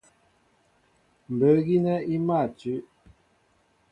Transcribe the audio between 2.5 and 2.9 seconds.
tʉ́.